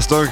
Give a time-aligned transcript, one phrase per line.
[0.00, 0.30] Szevasztok!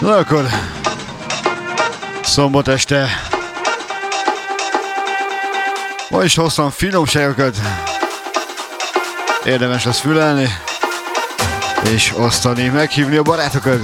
[0.00, 0.46] Na akkor,
[2.22, 3.08] szombat este.
[6.10, 7.56] Ma is hoztam finomságokat.
[9.44, 10.48] Érdemes lesz fülelni,
[11.92, 13.80] és osztani, meghívni a barátokat.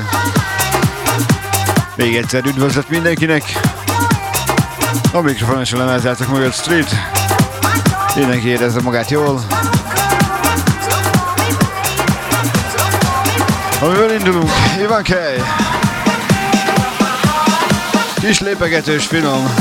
[1.94, 3.71] Még egyszer üdvözlet mindenkinek.
[5.14, 6.94] A mikrofon és a lemezjátok mögött Street.
[8.14, 9.40] Mindenki érezze magát jól.
[13.80, 14.50] Amivel indulunk,
[14.80, 15.42] Ivan Kej.
[18.20, 19.54] Kis lépegetős finom.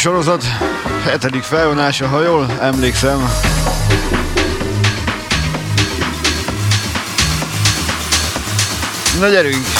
[0.00, 0.44] Sorozat
[1.04, 3.28] hetedik felvonása, ha jól emlékszem.
[9.18, 9.79] Na gyerünk!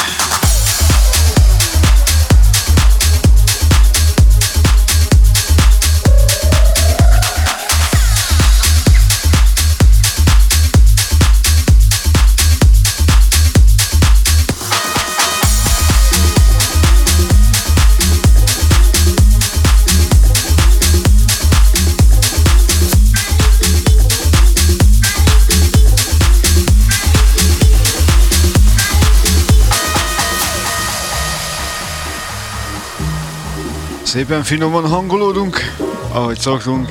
[34.10, 35.74] Szépen finoman hangolódunk,
[36.12, 36.88] ahogy szoktunk.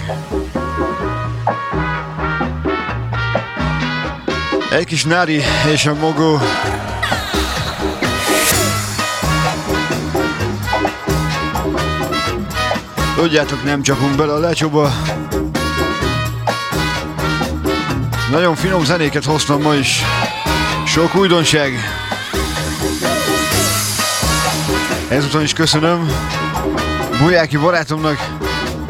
[4.72, 6.40] Egy kis Nári és a Mogó.
[13.16, 14.92] Tudjátok, nem csapunk bele a lecsóba.
[18.32, 20.02] Nagyon finom zenéket hoztam ma is.
[20.86, 21.74] Sok újdonság.
[25.10, 26.10] Ezután is köszönöm.
[27.20, 28.18] Bujáki barátomnak,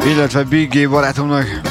[0.05, 1.68] illetve Big G barátomnak.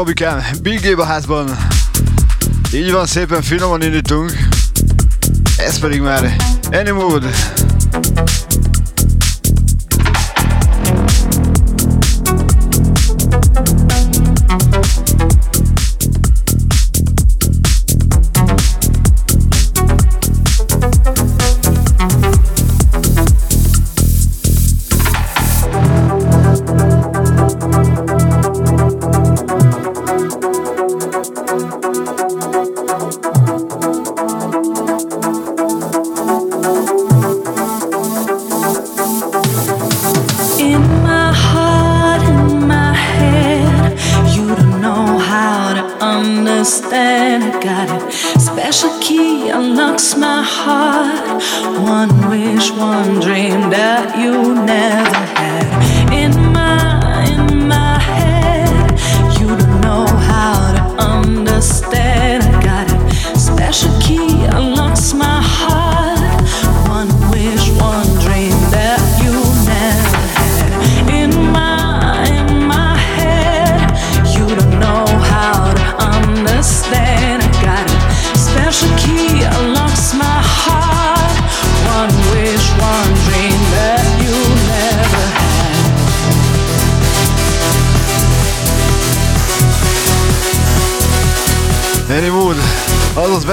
[0.00, 1.56] Gabikám, Big a házban.
[2.72, 4.32] Így van, szépen finoman indítunk.
[5.56, 6.36] Ez pedig már
[6.72, 7.24] Any Mood.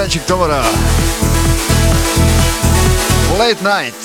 [0.08, 0.64] Dančić Tomara.
[3.38, 3.96] Late night.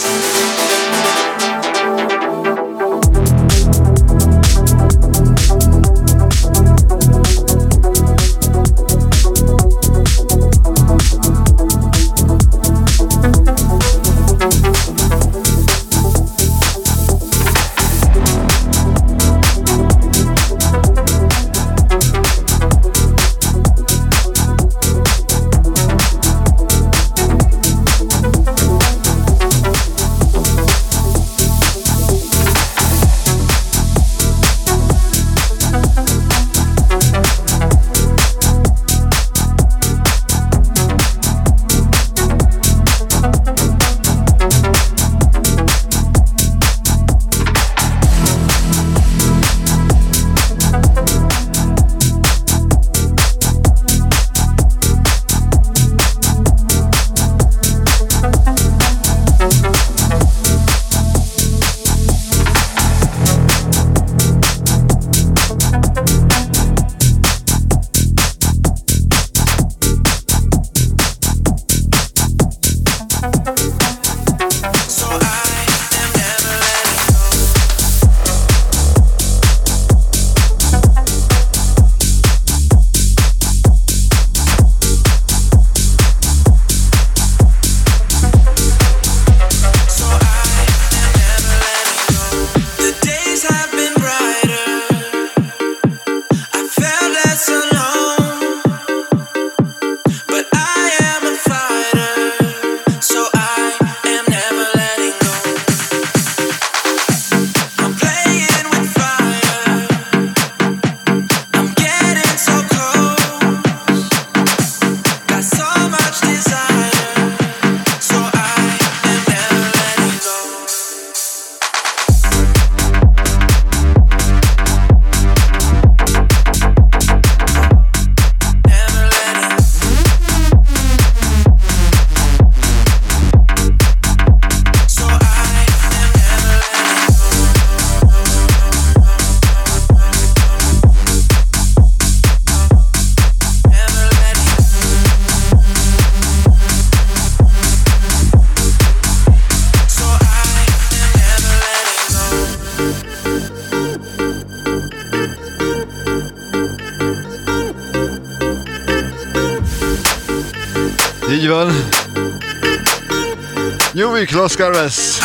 [164.43, 165.19] Los Carves.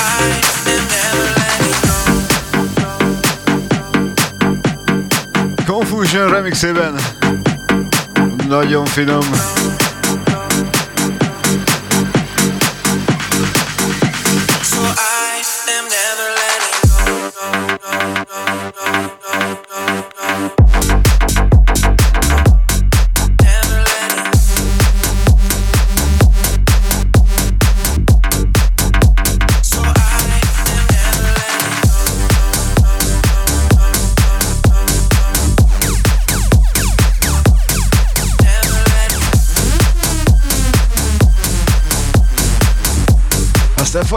[5.66, 6.96] Confusion remixében.
[8.48, 9.26] Nagyon finom.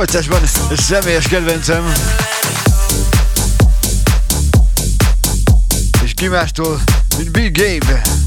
[0.07, 0.41] Folytásban
[0.77, 1.93] személyes kedvencem.
[6.05, 6.81] És ki mástól,
[7.17, 8.20] mint Big Gabe.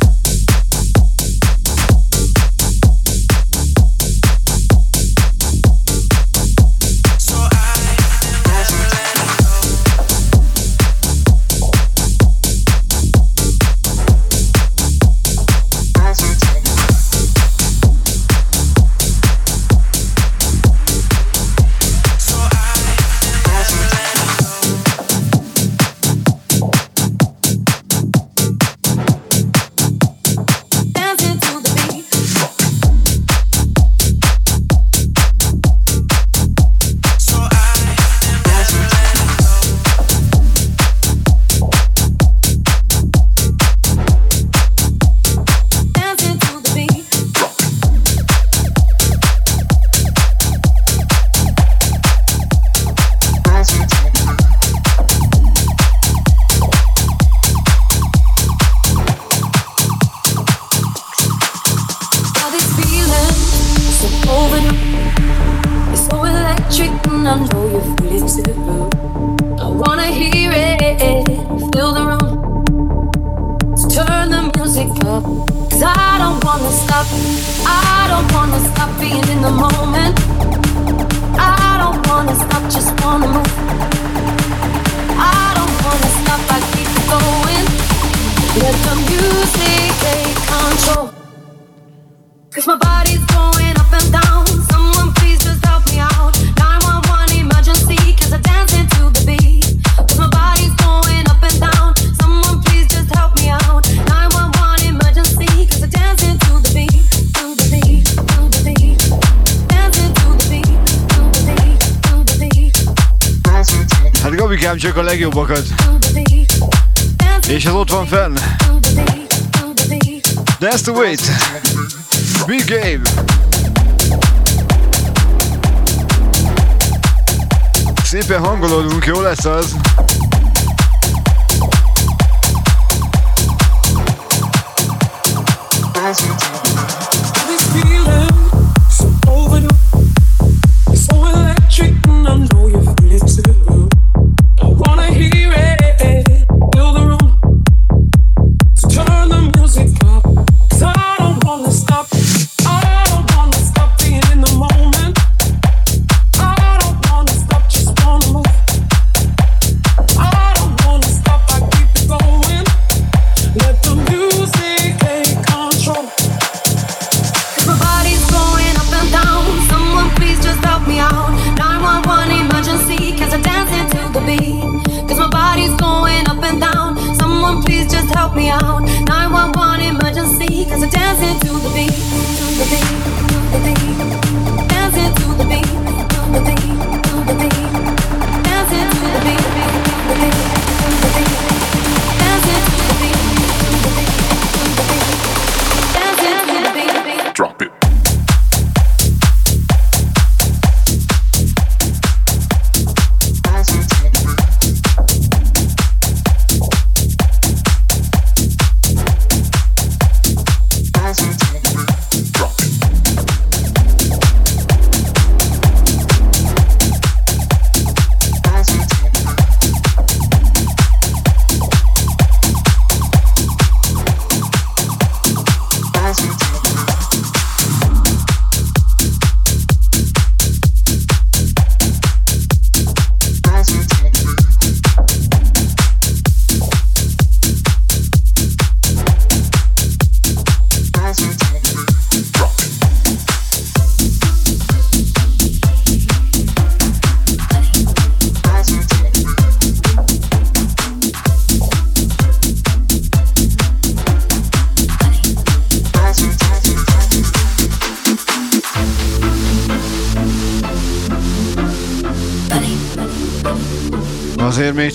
[115.33, 115.62] Csak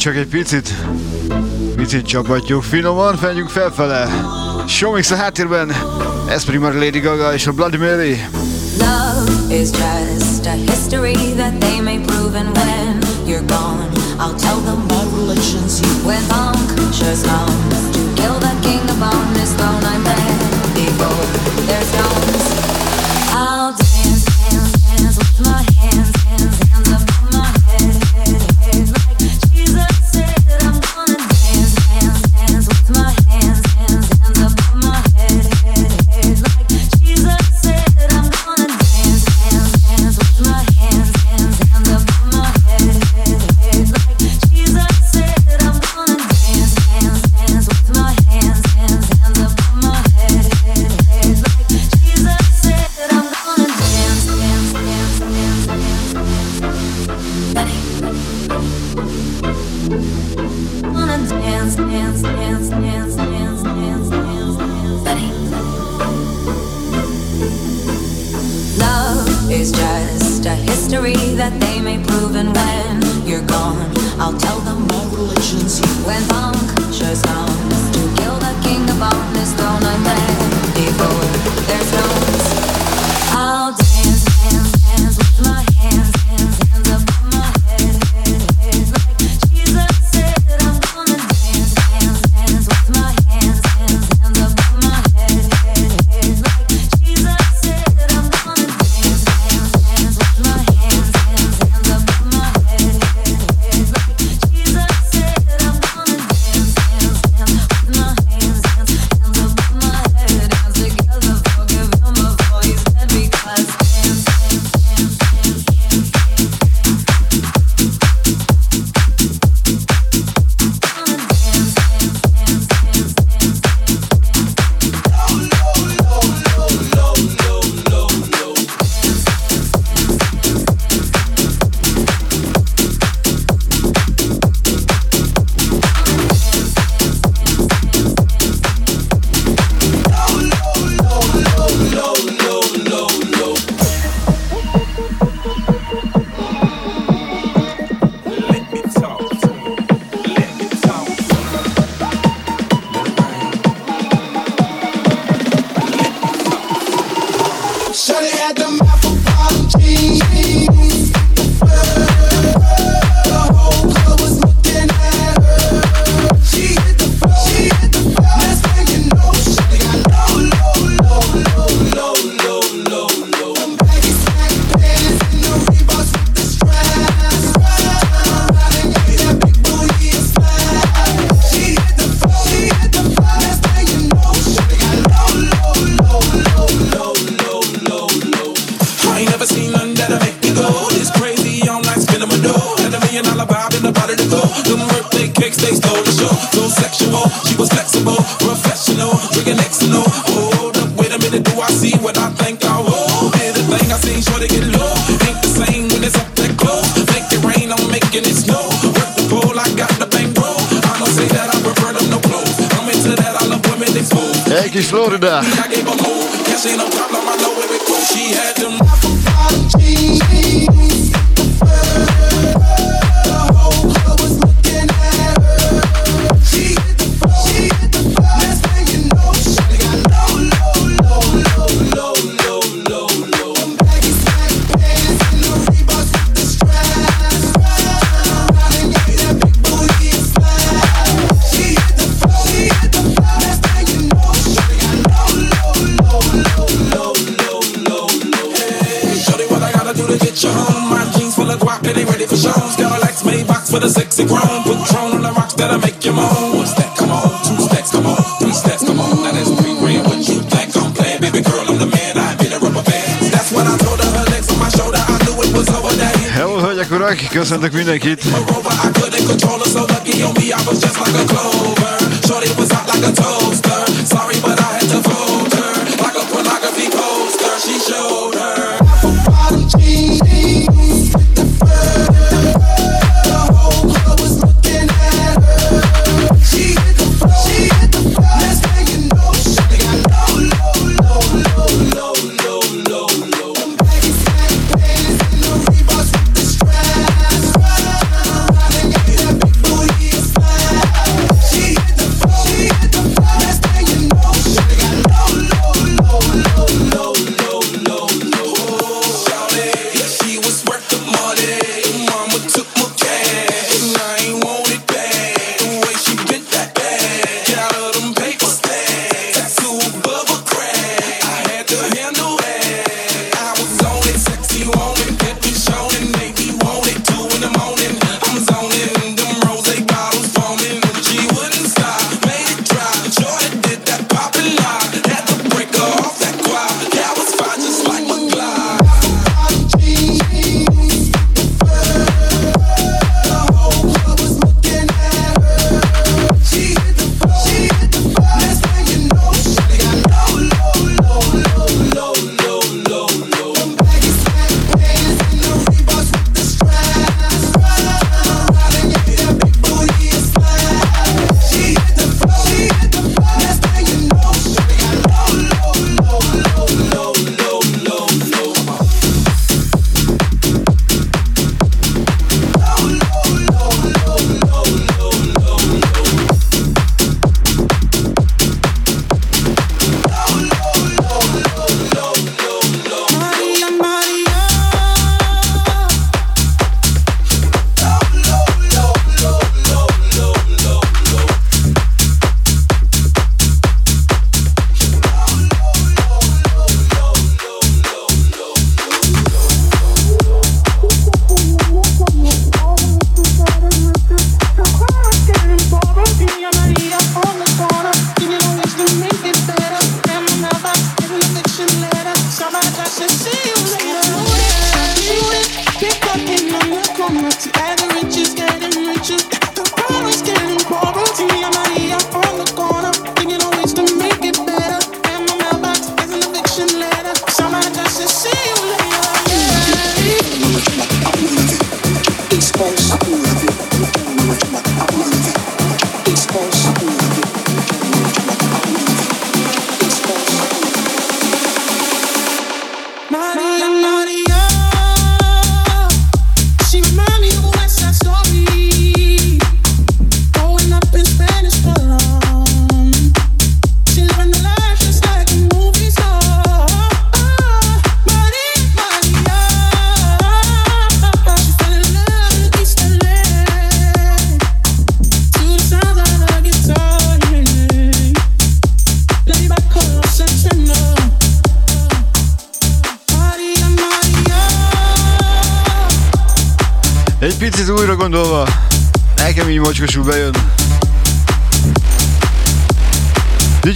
[0.09, 0.75] csak egy picit,
[1.77, 3.17] picit csapatjuk finoman,
[3.49, 4.09] felfele.
[4.67, 5.73] Showmix a háttérben,
[6.29, 6.45] ez
[6.75, 8.29] Lady Gaga és a Bloody Mary.
[8.79, 14.61] Love is just a history that they may prove and when you're gone I'll tell
[14.65, 20.05] them my religion's you When punctures comes to kill the king upon his throne I'm
[20.05, 21.58] ready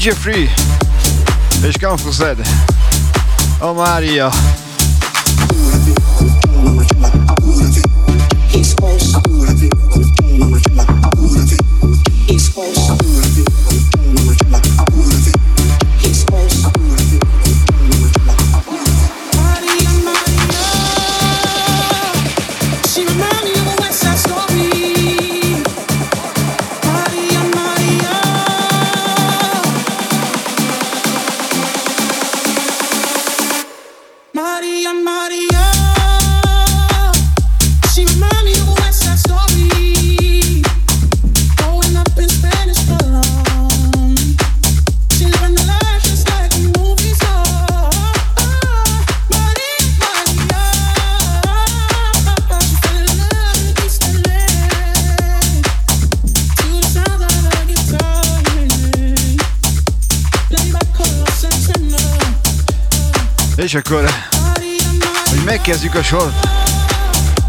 [0.03, 0.51] Jeffrey
[1.62, 2.19] és Campus
[3.59, 4.31] A Mária.
[63.72, 64.04] És akkor,
[65.30, 66.48] hogy megkezdjük a sort,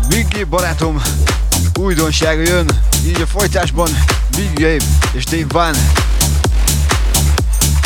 [0.08, 1.02] Biggie barátom
[1.80, 2.70] újdonsága jön,
[3.06, 3.90] így a folytásban
[4.36, 5.76] Big Gabe és Dave Van.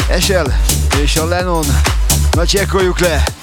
[0.09, 0.59] Esel
[1.01, 1.65] és a Lennon.
[2.31, 3.36] Na csekkoljuk le!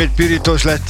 [0.00, 0.89] Ismét pirítós lett.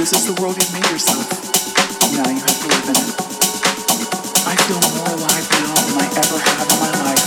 [0.00, 1.28] This is the world you've made yourself.
[2.16, 3.12] Now you have to live in it.
[4.48, 7.19] I feel more alive now than I ever have in my life.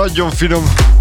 [0.00, 0.99] Nagyon finom.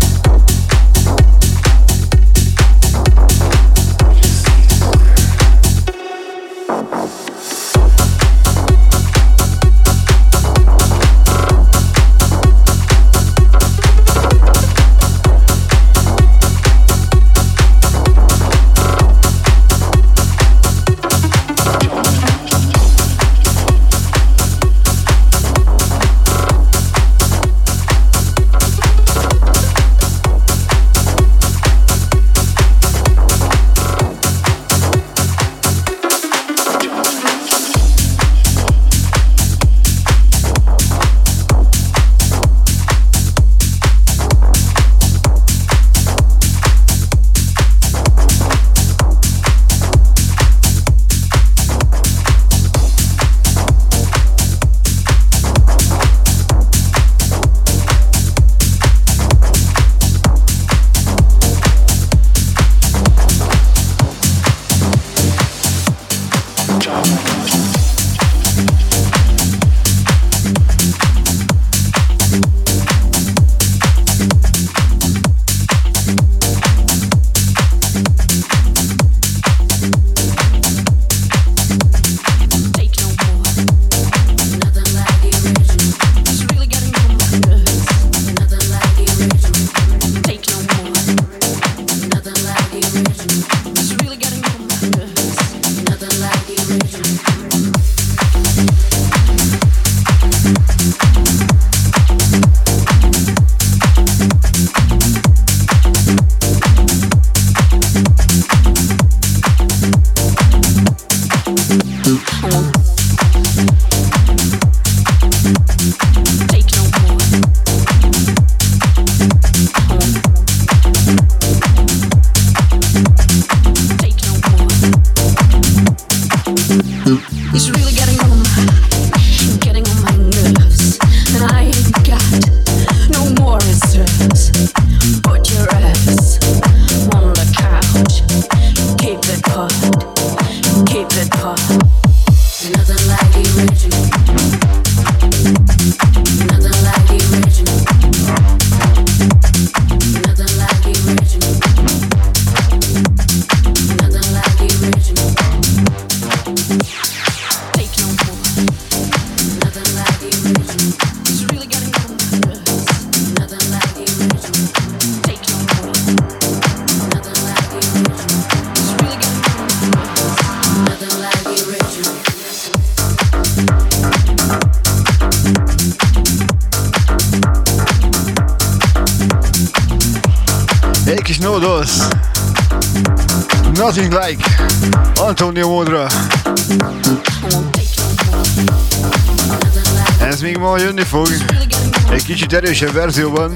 [192.49, 193.55] Kicsit erősebb verzióban.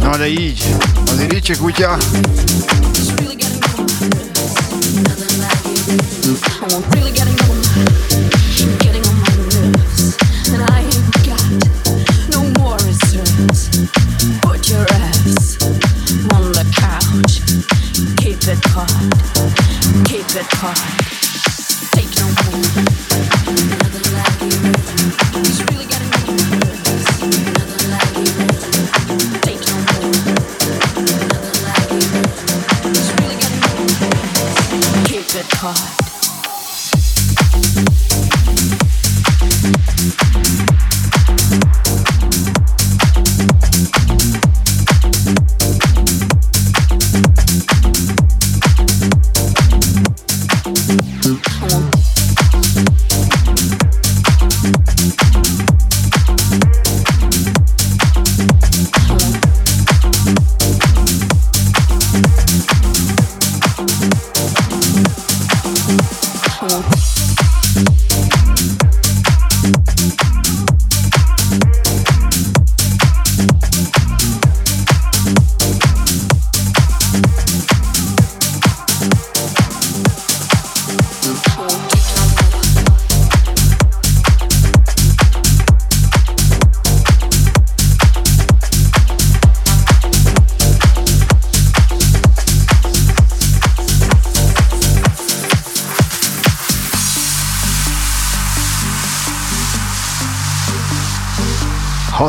[0.00, 0.74] Na de így.
[1.10, 1.96] Azért így csak kutya.
[6.90, 7.07] Really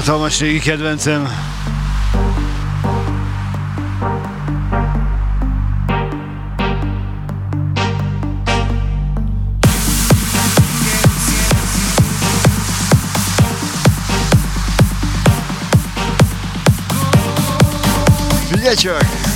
[0.10, 1.28] Hatalmas régi kedvencem.
[18.49, 19.28] Figyelj csak!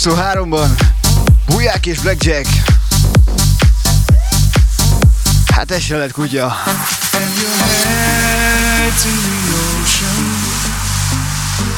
[0.00, 0.70] 2023-ban.
[1.46, 2.46] Buják és Blackjack.
[5.54, 6.56] Hát ez se lett kutya.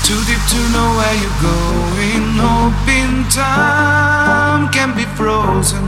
[0.06, 2.38] Too deep to know where you're going.
[2.38, 5.82] Hoping time can be frozen,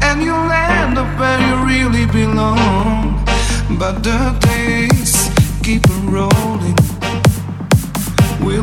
[0.00, 3.24] and you'll end up where you really belong.
[3.68, 5.30] But the days
[5.62, 6.78] keep rolling.
[8.40, 8.62] Will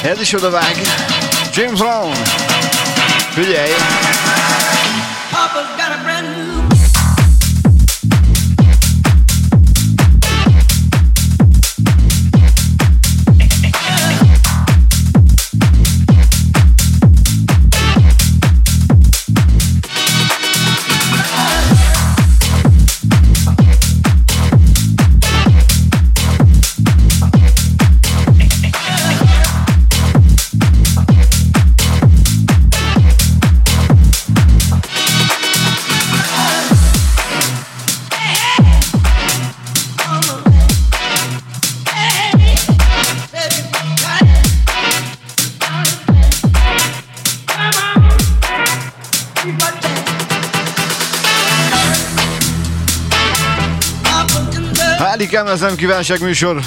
[0.00, 0.76] Head is the vág.
[1.52, 2.14] James Brown.
[3.34, 3.74] Figyelj!
[5.30, 6.57] Papa's got a brand new
[55.30, 56.60] Mikám, ez nem kívánság műsor.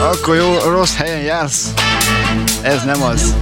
[0.00, 1.72] Akkor jó, rossz helyen jársz.
[2.62, 3.34] Ez nem az.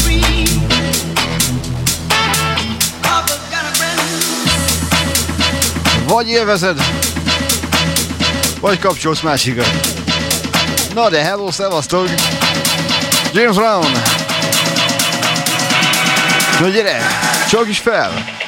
[6.07, 6.83] Vagy élvezed,
[8.61, 9.65] vagy kapcsolsz másikra.
[10.95, 12.09] Na de hello, szevasztok!
[13.33, 13.93] James Brown!
[16.61, 17.07] Na gyere,
[17.49, 18.41] csak is fel!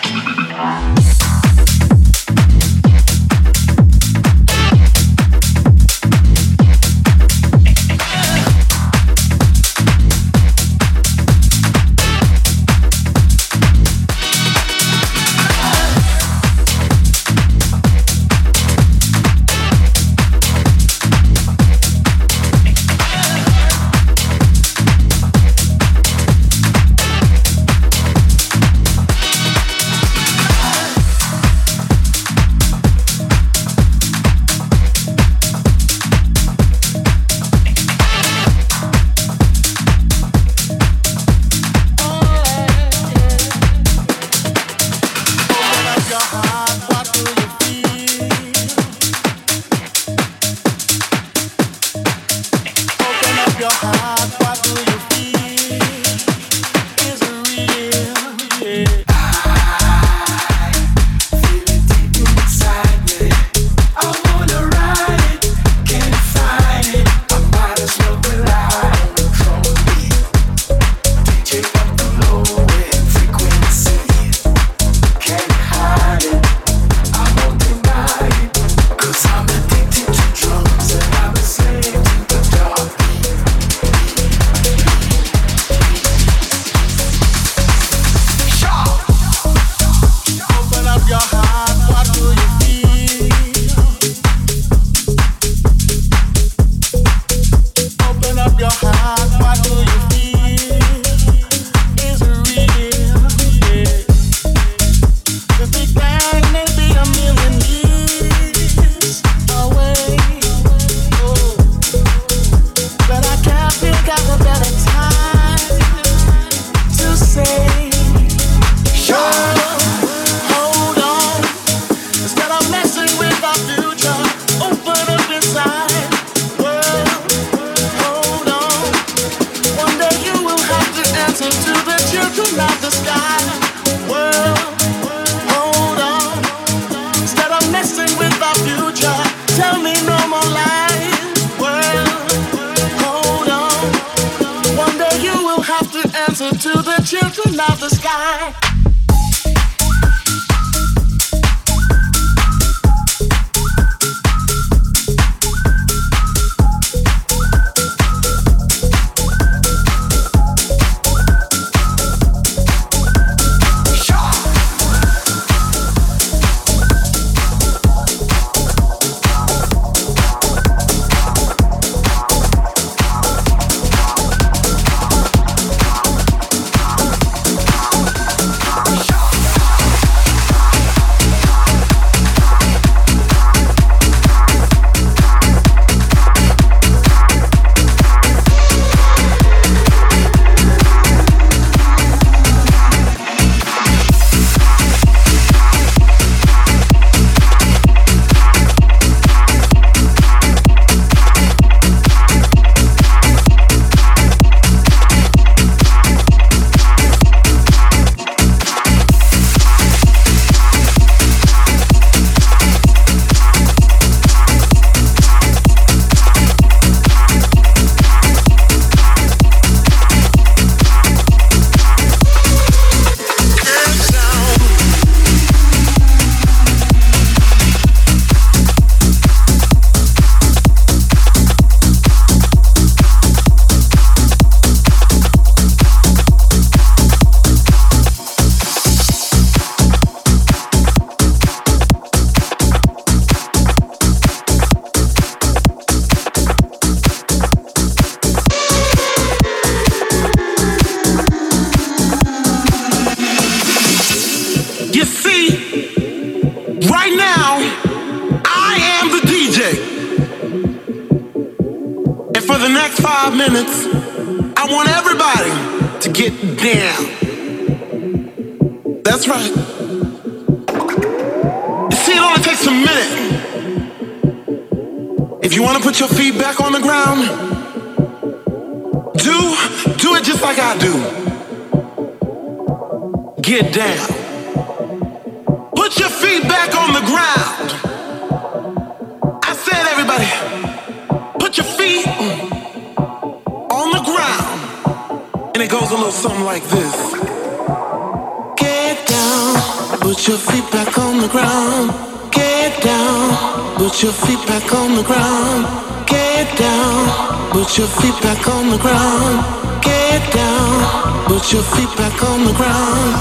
[312.04, 313.12] back on the ground.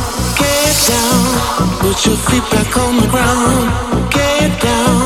[0.42, 1.24] Get down,
[1.80, 3.66] put your feet back on the ground.
[4.18, 5.00] Get down,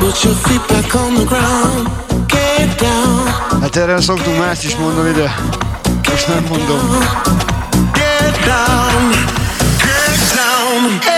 [0.00, 1.88] put your feet back on the ground.
[2.28, 3.60] Get down.
[3.60, 5.34] Hát erre szoktunk mást is mondani, de
[6.10, 6.98] most nem mondom.
[7.92, 9.10] Get down,
[9.78, 11.00] get down.
[11.00, 11.15] Hey.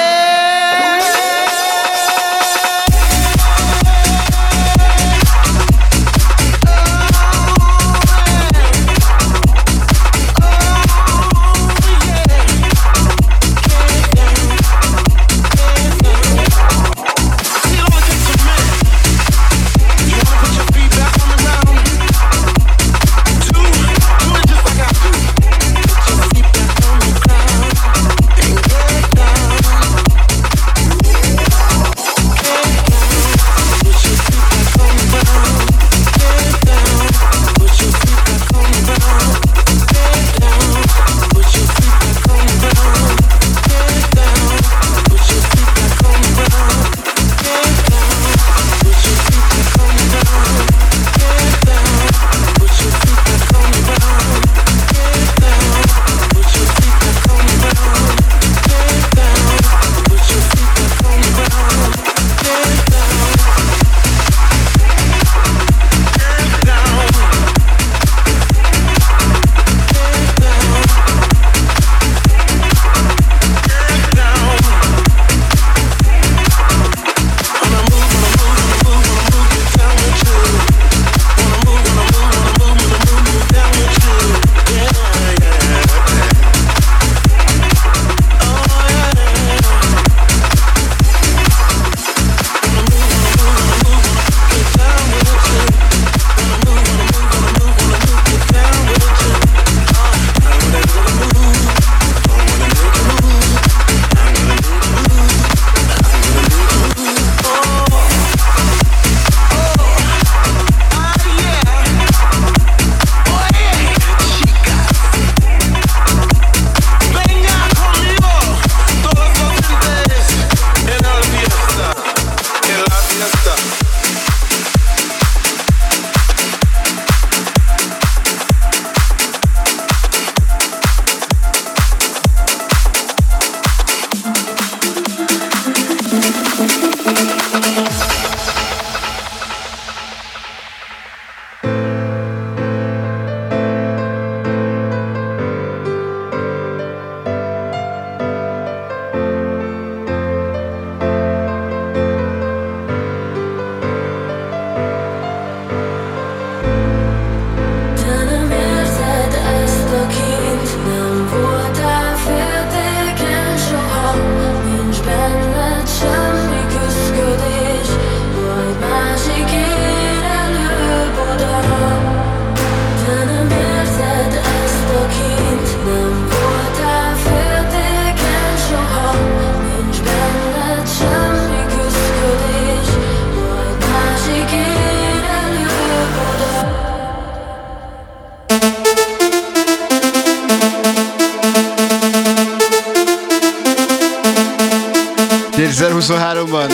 [196.09, 196.71] 2023-ban.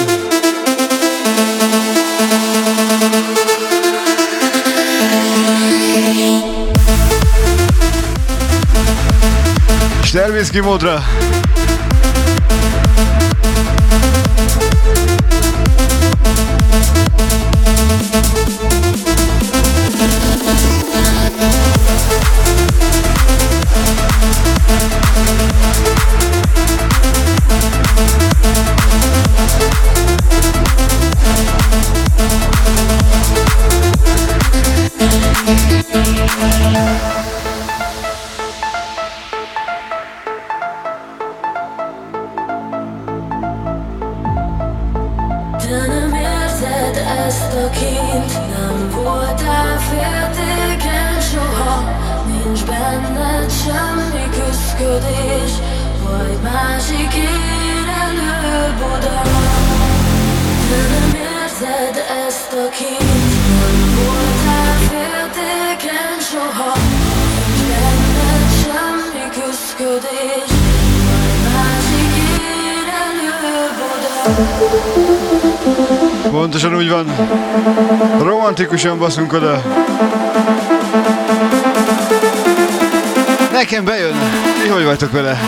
[10.04, 11.02] Stervinski módra!
[78.84, 79.62] Romantikusan baszunk oda.
[83.52, 84.14] Nekem bejön.
[84.62, 85.38] Mi hogy vagytok vele?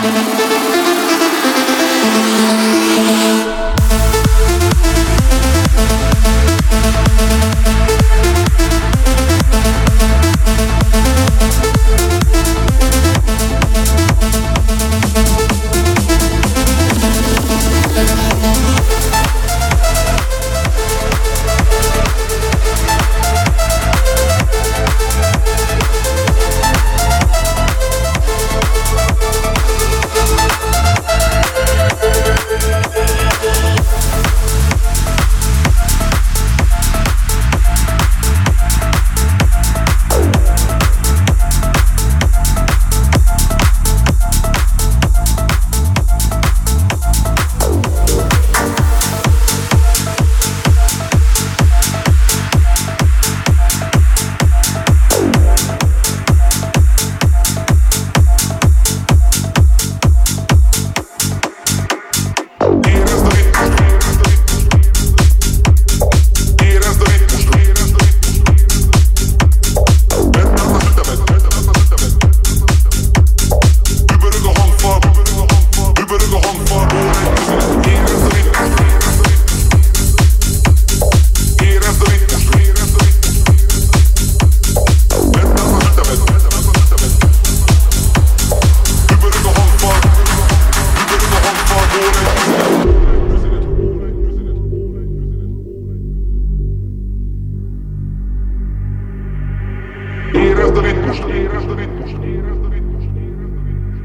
[101.07, 102.17] ritmust, érezd a ritmust,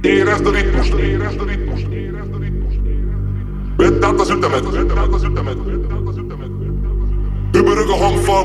[0.03, 2.79] érezd a ritmust, érezd a ritmust,
[3.77, 5.57] vedd át az ütemet, vedd át az ütemet,
[7.53, 8.45] Dübörög a hangfal,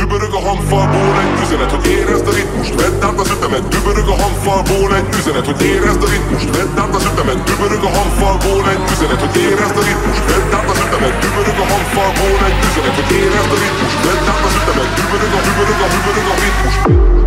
[0.00, 1.12] dübörög a hangfalból.
[1.22, 5.46] Egy üzenet, hogy érezd a ritmust, vedd át az ütemet, dübörög a hangfalból egy üzenet,
[5.50, 9.76] hogy érezd a ritmust, vedd át az ütemet, dübörög a hangfalból egy üzenet, hogy érezd
[9.80, 13.98] a ritmust, vedd át az ütemet, dübörög a hangfalból egy üzenet, hogy érezd a ritmust,
[14.06, 17.17] vedd át az ütemet, dübörög a dübörög a dübörög a ritmust.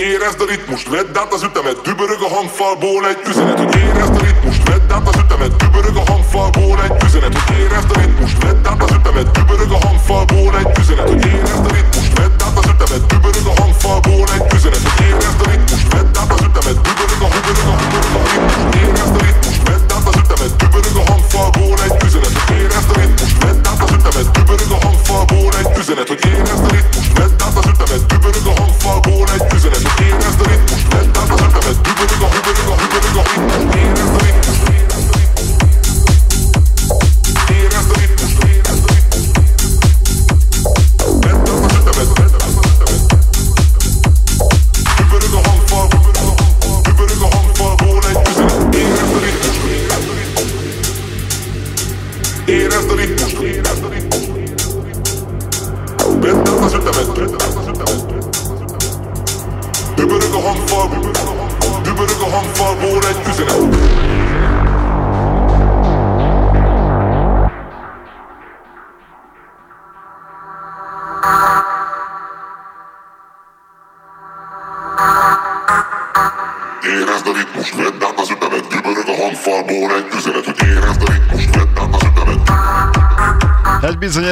[0.00, 4.22] érezd a ritmust, vedd át az ütemet, dübörög a hangfalból egy üzenet, hogy érezd a
[4.26, 8.66] ritmust, vedd át az ütemet, dübörög a hangfalból egy üzenet, hogy érezd a ritmust, vedd
[8.66, 12.66] át az ütemet, dübörög a hangfalból egy üzenet, hogy érezd a ritmust, vedd át az
[12.72, 17.22] ütemet, dübörög a hangfalból egy üzenet, hogy érezd a ritmust, vedd át az ütemet, dübörög
[17.22, 21.96] a hangfalból egy üzenet, érezd a ritmust, vedd át az ütemet, dübörög a hangfalból egy
[22.06, 26.22] üzenet, hogy érezd a ritmust, vedd át az ütemet, dübörög a hangfalból egy üzenet, hogy
[26.32, 29.85] érezd a ritmust, vedd át az ütemet, dübörög a hangfalból egy üzenet,
[30.38, 31.78] Hüpel ist push Rhythmus, schnell tanzen, push damit.
[31.78, 34.45] Hüpel, Digga, push Digga, Hüpel, Digga, push Hüpel.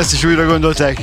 [0.05, 1.01] Ezt is újra gondolták.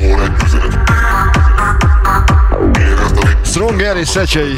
[3.44, 4.58] Stronger és Szecsei.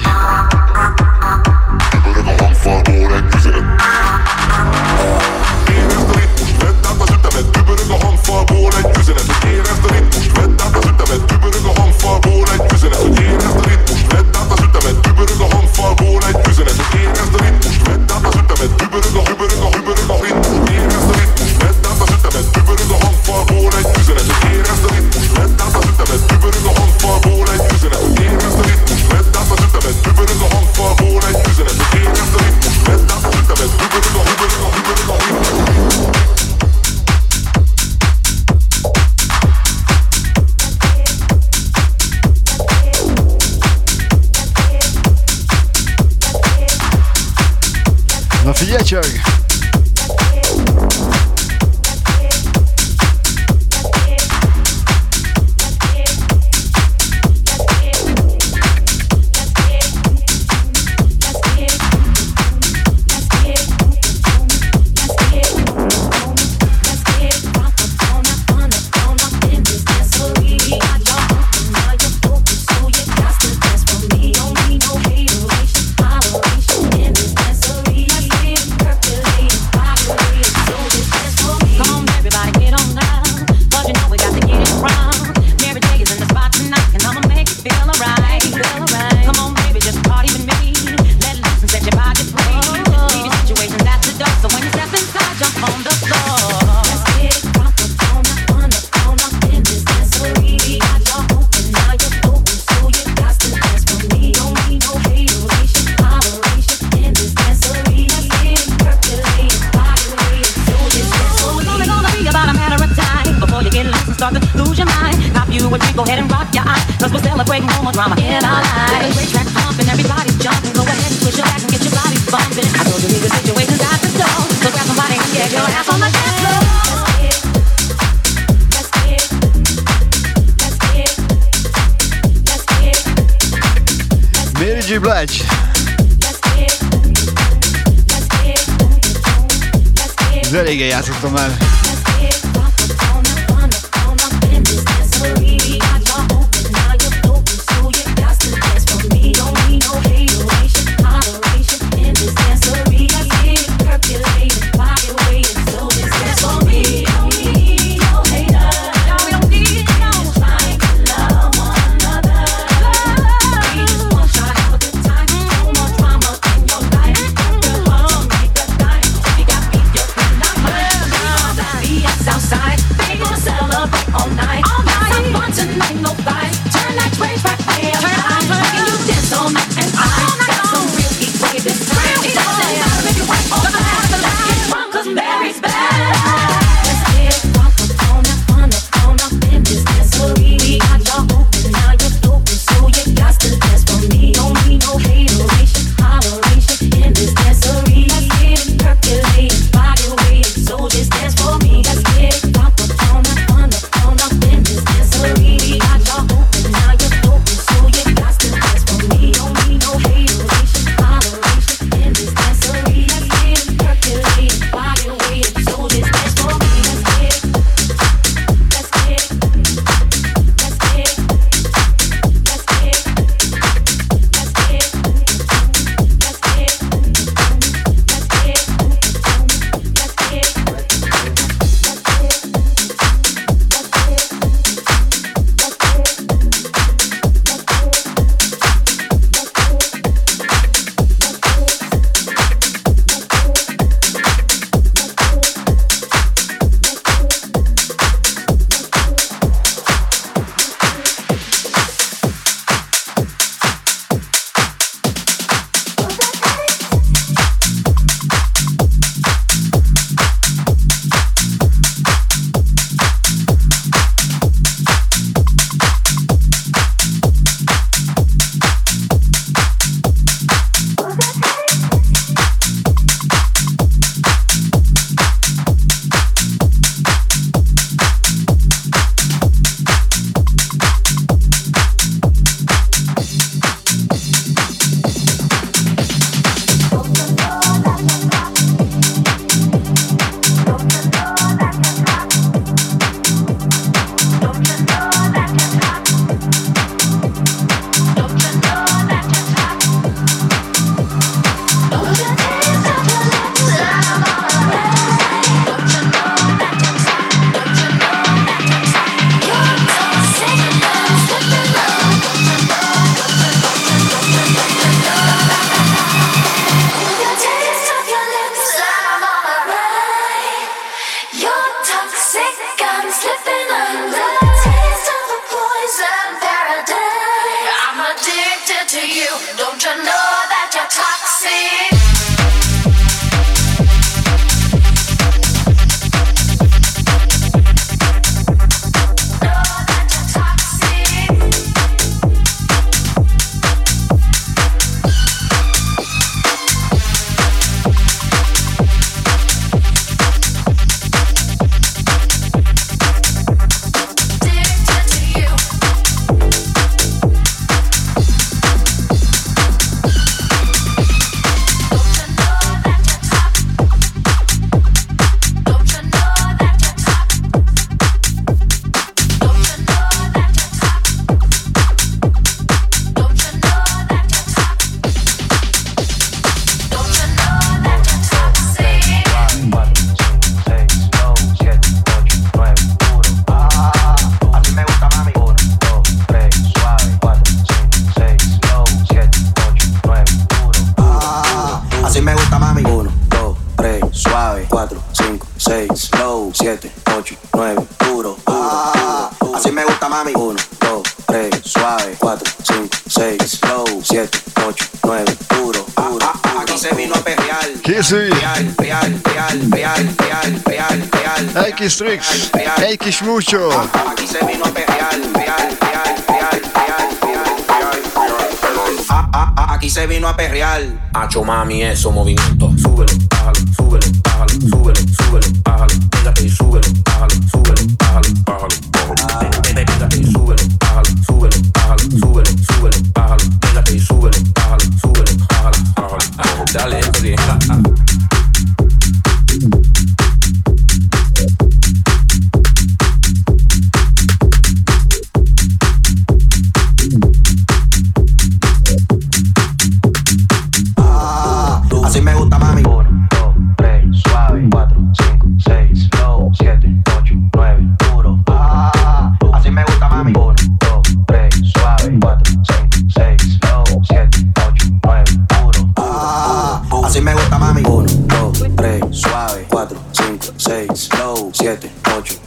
[48.62, 49.33] Na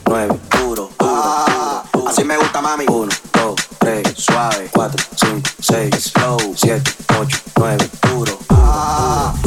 [0.09, 2.85] 9, puro, puro, Así me gusta, mami.
[2.89, 4.69] 1, 2, 3, suave.
[4.73, 6.39] 4, 5, 6, slow.
[6.55, 8.39] 7, 8, 9, puro.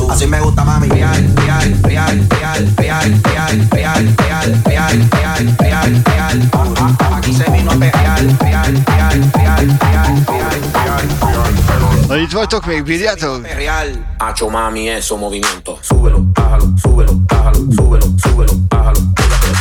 [0.09, 0.89] Así me gusta, mami.
[0.89, 6.49] Real, real, real, real, real, real, real, real, real, real, real, real.
[7.15, 8.48] Aquí se vino a pegar.
[12.29, 13.15] TikTok me Video.
[13.41, 14.05] Real.
[14.19, 15.79] Hacho mami, eso movimiento.
[15.81, 18.99] Súbelo, bájalo, súbelo, bájalo, súbelo, súbelo, bájalo.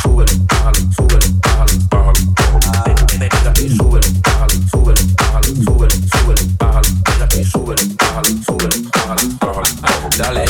[0.03, 2.15] Súbelo, bájalo, súbelo, bájalo, bájalo.
[3.75, 6.89] Súbelo, bájalo, súbelo, bájalo, súbelo, súbelo, bájalo.
[7.51, 10.09] Súbelo, bájalo, súbelo, bájalo, bájalo.
[10.19, 10.45] Dale,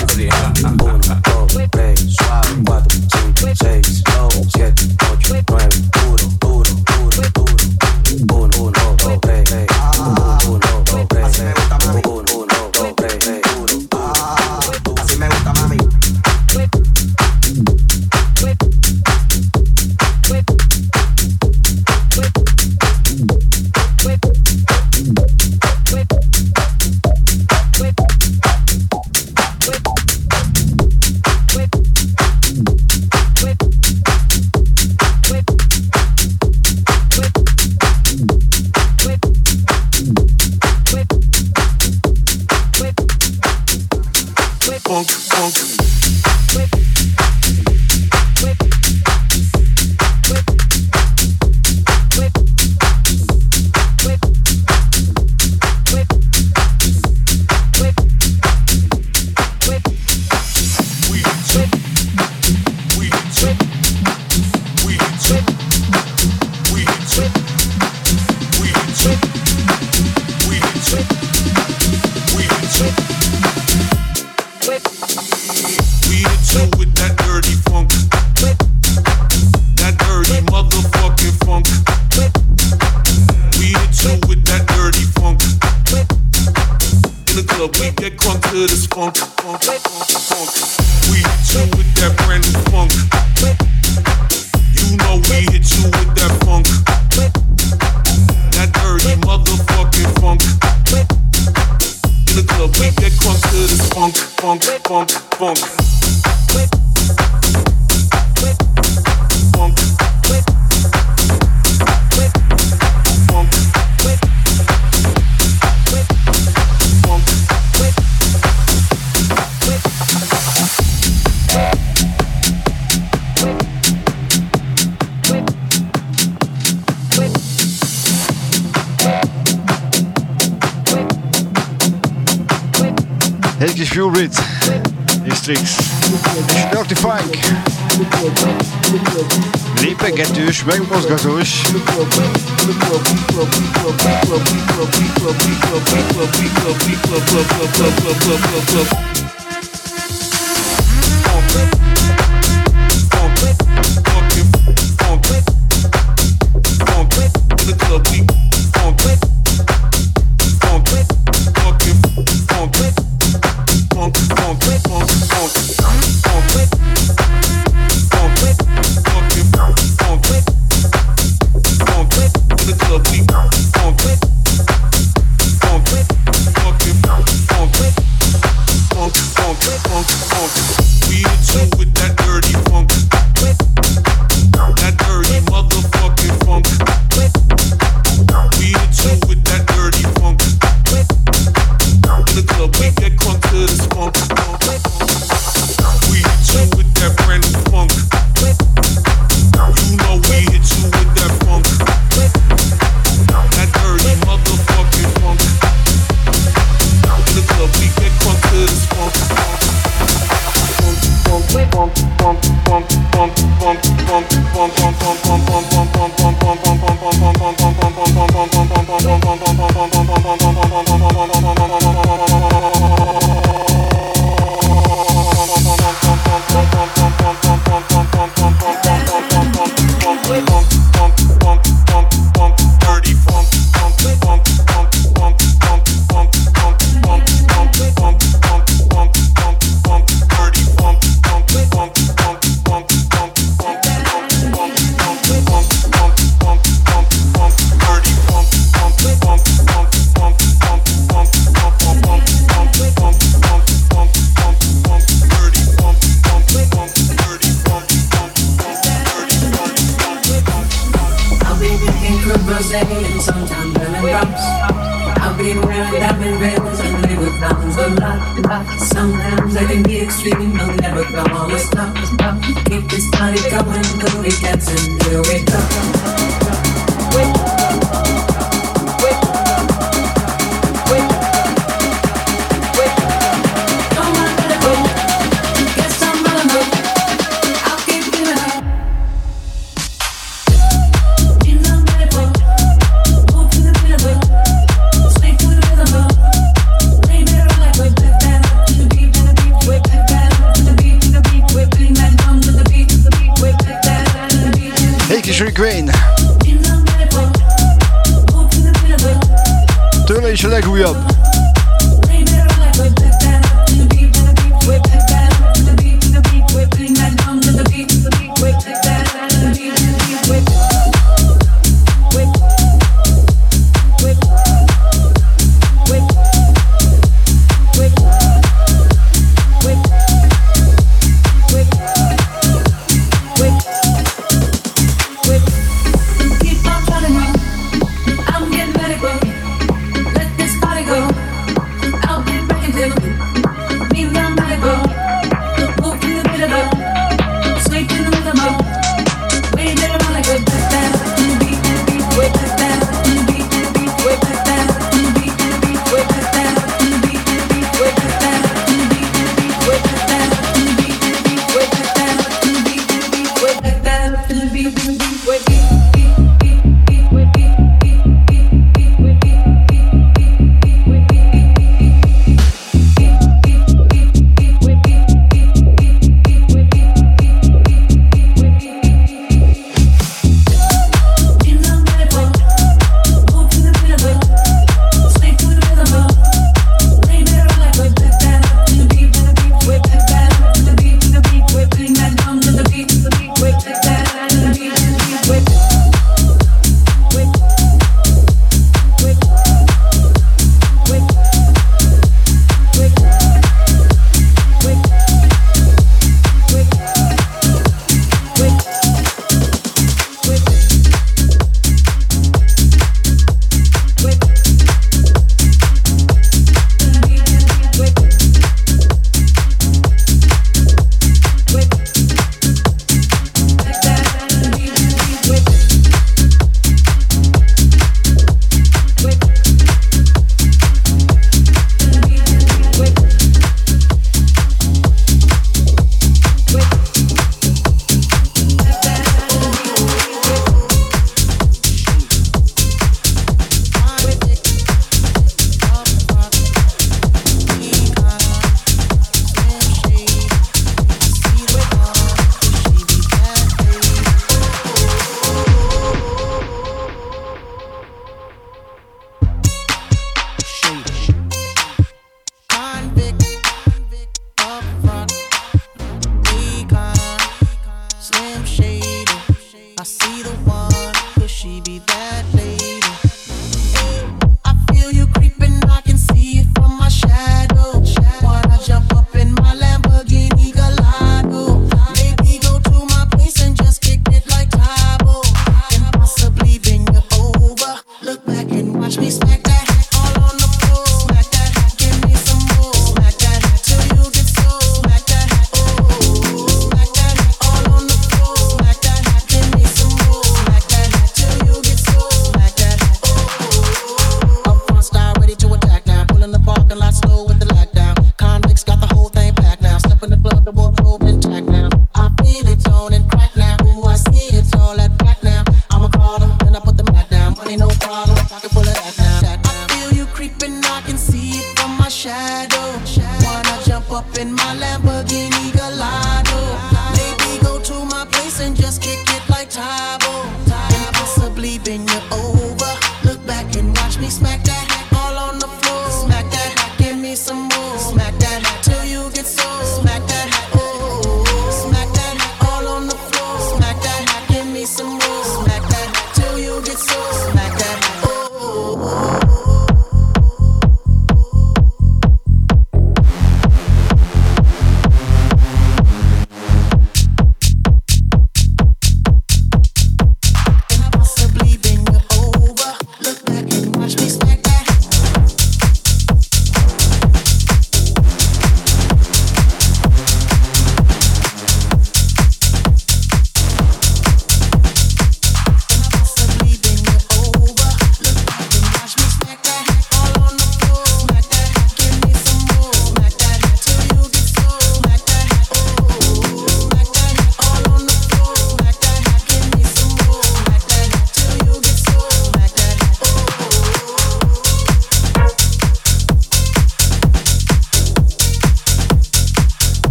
[0.82, 3.87] Uno, dos, tres, suave, cuatro, cinco, seis.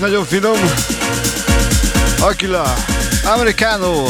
[0.00, 0.56] Nagyon finom.
[2.22, 2.74] Aquila,
[3.24, 4.08] americano.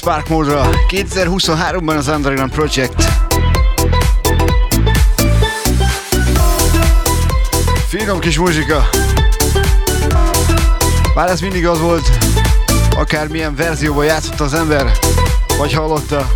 [0.00, 3.04] Spark módra 2023-ban az Underground Project.
[7.88, 8.88] Finom kis muzsika.
[11.14, 12.08] Bár ez mindig az volt,
[12.96, 14.90] akármilyen verzióban játszott az ember,
[15.58, 16.26] vagy hallotta.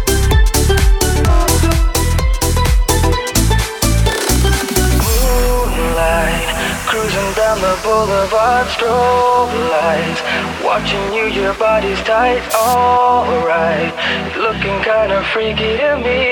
[7.64, 10.20] The boulevard, strobe lights
[10.62, 13.92] Watching you, your body's tight, alright.
[14.36, 16.22] Looking kinda freaky to me.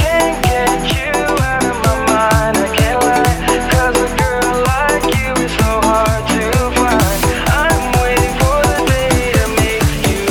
[0.00, 1.12] Can't get you
[1.50, 3.36] out of my mind, I can't lie.
[3.70, 6.44] 'Cause a girl like you is so hard to
[6.78, 7.20] find.
[7.62, 10.26] I'm waiting for the day to make you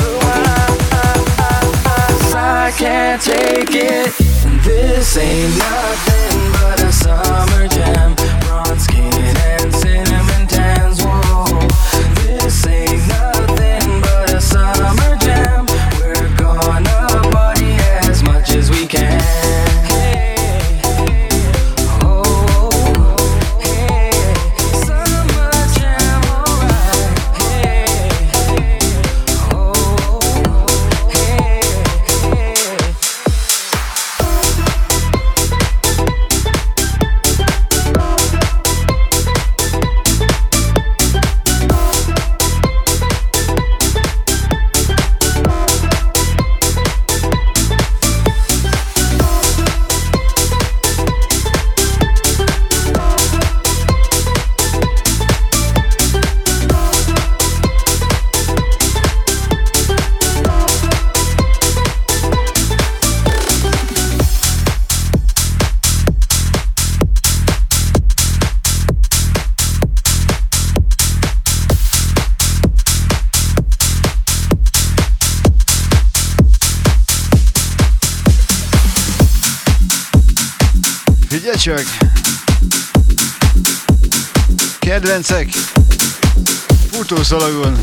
[2.34, 4.10] I can't take it.
[4.66, 6.03] This ain't nothing
[81.64, 81.84] Csak!
[84.78, 85.48] Kedvencek!
[86.90, 87.80] Futószalagon!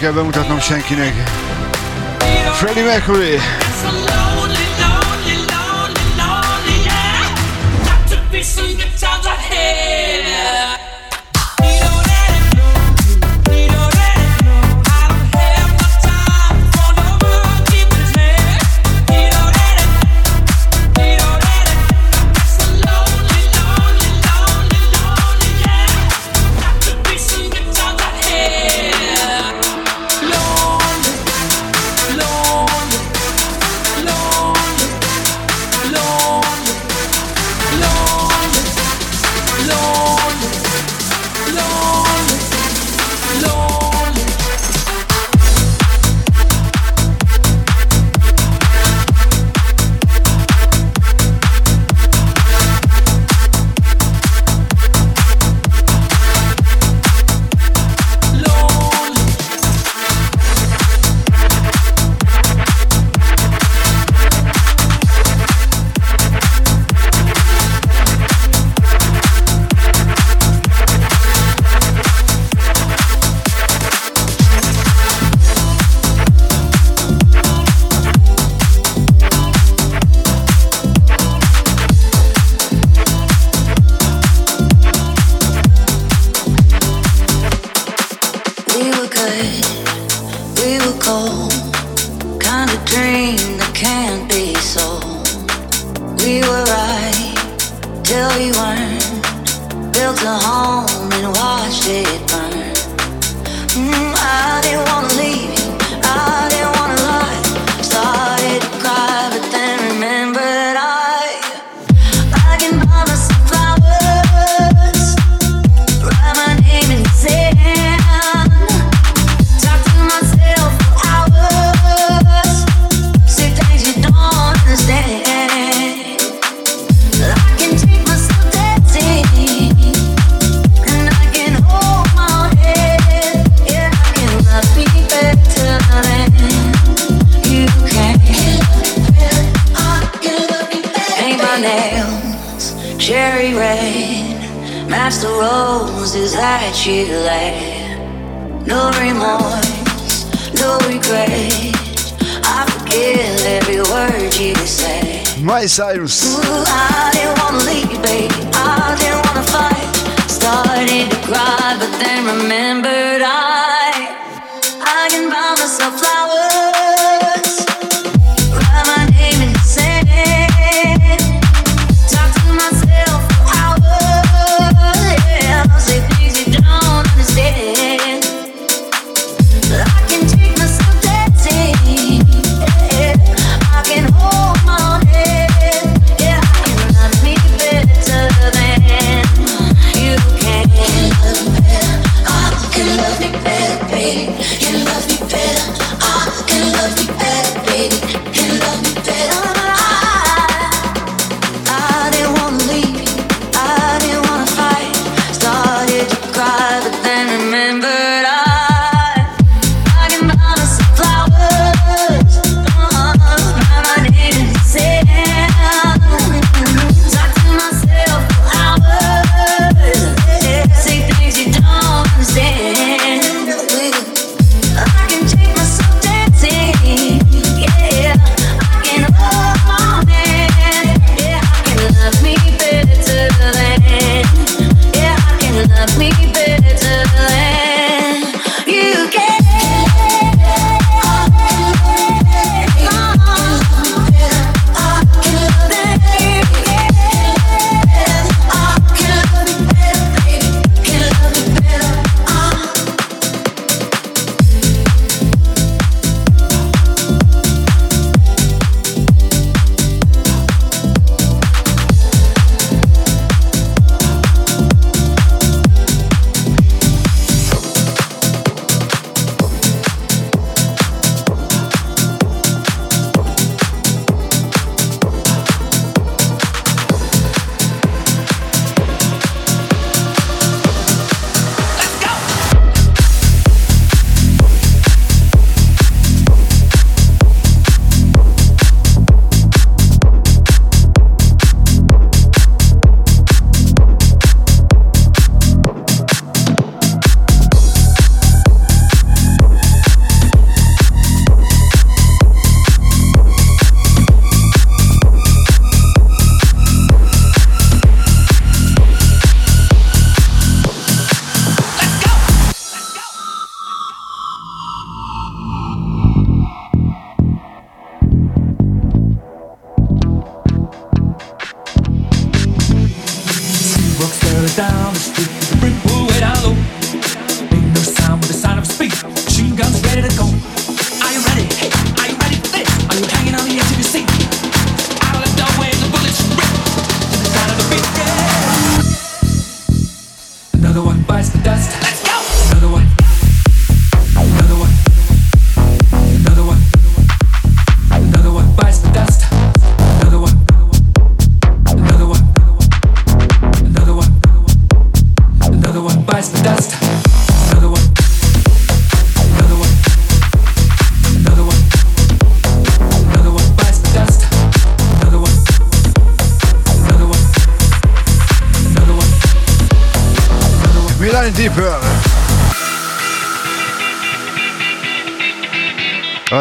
[0.00, 1.14] Kell bemutatnom senkinek.
[2.52, 3.59] Freddie Mercury.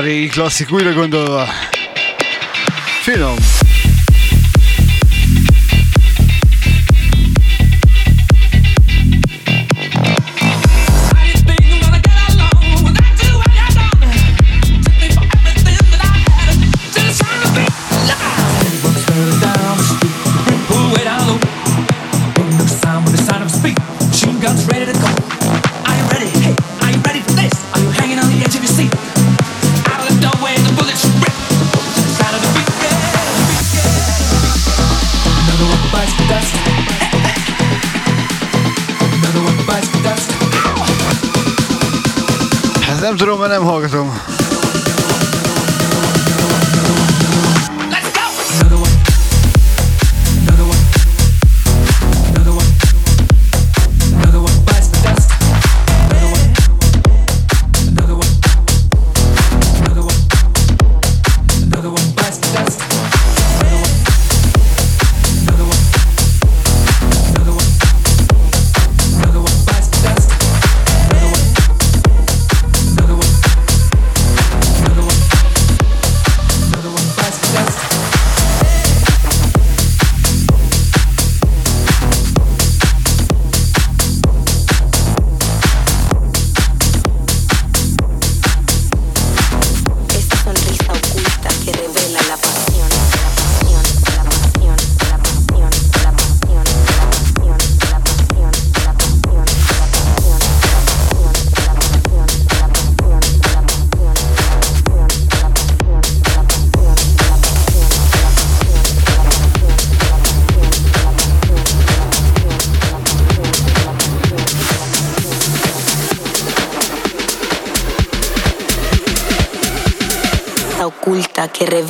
[0.09, 1.47] Régi klasszik újra gondolva.
[3.01, 3.48] Finom.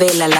[0.00, 0.39] revela la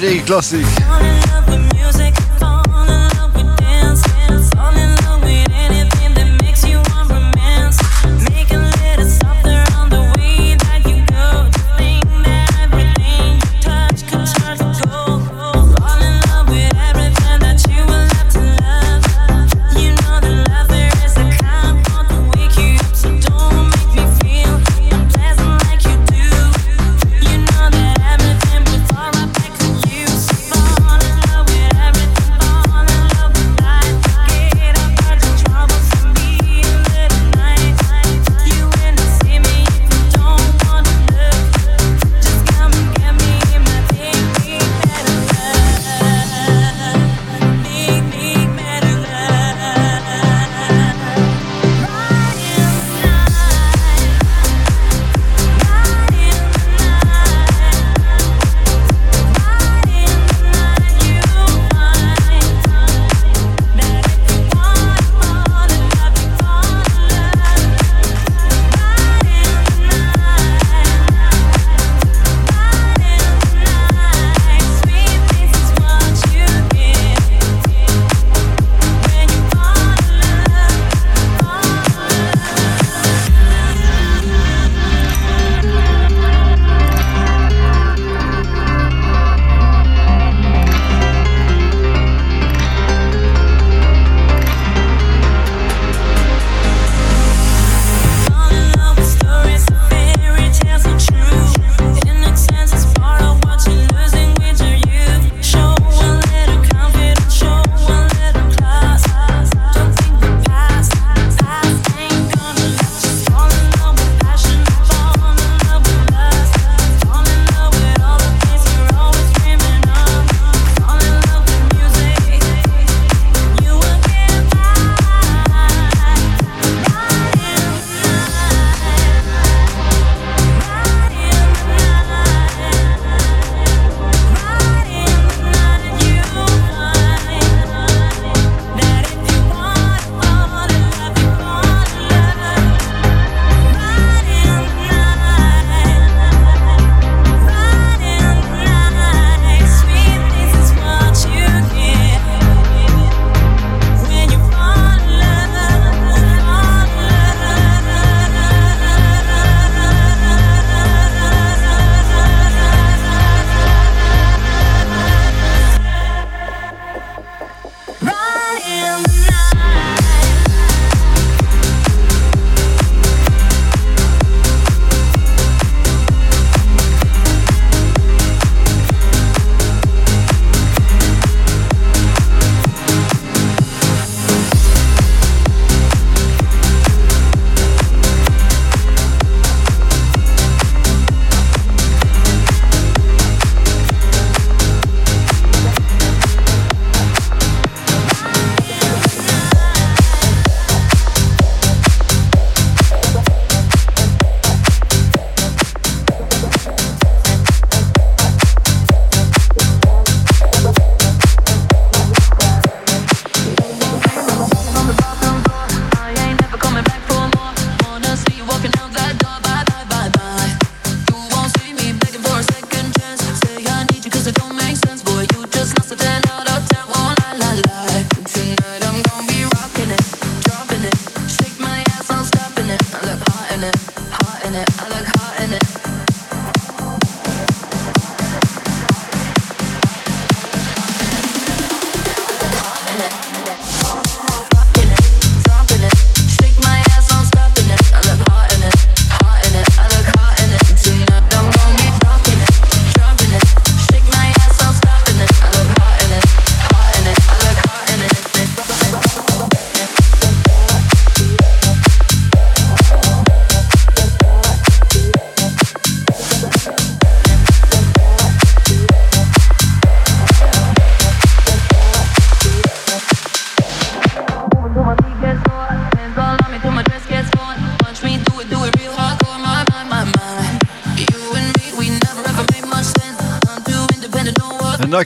[0.00, 1.29] Classic.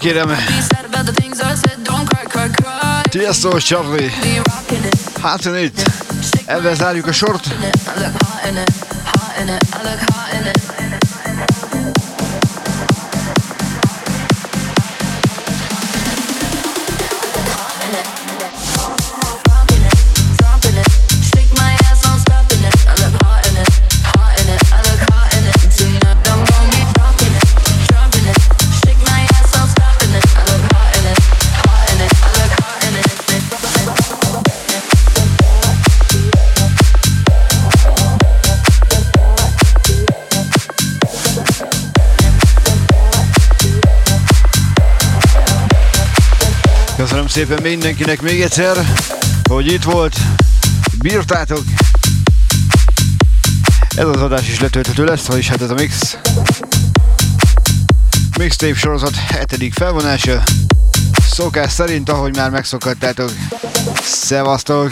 [0.05, 0.37] kérem.
[3.09, 4.11] Tiesto, Charlie.
[5.23, 5.83] Hát én itt.
[6.47, 7.47] Ebben zárjuk a sort.
[7.47, 7.51] I
[8.01, 8.71] look hot in it,
[9.05, 10.74] hot in it, I look hot in it.
[47.35, 48.77] Szépen mindenkinek még egyszer,
[49.49, 50.17] hogy itt volt,
[50.99, 51.63] bírtátok.
[53.97, 56.17] Ez az adás is letölthető lesz, vagyis hát ez a mix.
[58.39, 60.43] Mixtape sorozat hetedik felvonása.
[61.31, 63.33] Szokás szerint, ahogy már megszokhattátok.
[64.03, 64.91] Szevasztok!